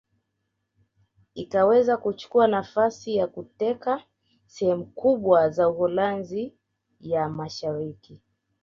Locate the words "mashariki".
7.29-8.19